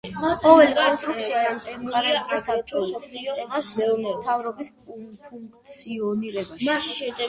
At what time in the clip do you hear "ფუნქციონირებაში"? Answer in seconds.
4.89-7.15